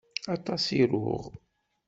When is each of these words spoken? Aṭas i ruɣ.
Aṭas 0.35 0.63
i 0.79 0.81
ruɣ. 0.91 1.23